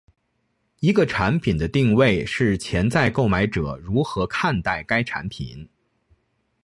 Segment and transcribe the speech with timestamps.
[0.79, 5.69] 一个产品的定位是潜在购买者如何看待该产品。